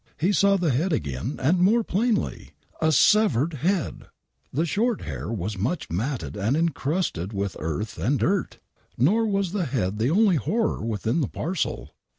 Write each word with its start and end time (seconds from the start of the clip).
He 0.19 0.31
saw 0.31 0.57
the 0.57 0.71
head 0.71 0.91
again, 0.91 1.35
and 1.39 1.59
more 1.59 1.83
plainly! 1.83 2.53
A 2.81 2.91
severed 2.91 3.53
head 3.61 4.05
I 4.05 4.05
The 4.51 4.65
short 4.65 5.01
hair 5.01 5.31
was 5.31 5.59
much 5.59 5.91
matted 5.91 6.35
and 6.35 6.57
encrusted 6.57 7.33
with 7.33 7.55
eart' 7.59 7.99
ad 7.99 8.17
dirt!! 8.17 8.57
Nor 8.97 9.27
was 9.27 9.51
the 9.51 9.65
head 9.65 9.99
the 9.99 10.09
only 10.09 10.37
horror 10.37 10.81
within 10.83 11.21
the 11.21 11.27
parcel 11.29 11.91